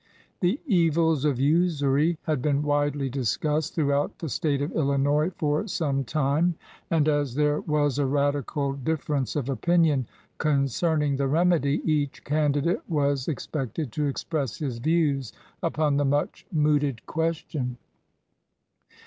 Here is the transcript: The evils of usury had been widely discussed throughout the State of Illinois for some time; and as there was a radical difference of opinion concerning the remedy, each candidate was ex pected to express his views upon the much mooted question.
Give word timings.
The 0.39 0.59
evils 0.65 1.25
of 1.25 1.39
usury 1.39 2.17
had 2.23 2.41
been 2.41 2.63
widely 2.63 3.07
discussed 3.07 3.75
throughout 3.75 4.17
the 4.17 4.29
State 4.29 4.59
of 4.63 4.71
Illinois 4.71 5.29
for 5.37 5.67
some 5.67 6.03
time; 6.05 6.55
and 6.89 7.07
as 7.07 7.35
there 7.35 7.61
was 7.61 7.99
a 7.99 8.05
radical 8.07 8.73
difference 8.73 9.35
of 9.35 9.47
opinion 9.47 10.07
concerning 10.39 11.17
the 11.17 11.27
remedy, 11.27 11.83
each 11.85 12.23
candidate 12.23 12.81
was 12.89 13.29
ex 13.29 13.45
pected 13.45 13.91
to 13.91 14.07
express 14.07 14.57
his 14.57 14.79
views 14.79 15.33
upon 15.61 15.97
the 15.97 16.05
much 16.05 16.47
mooted 16.51 17.05
question. 17.05 17.77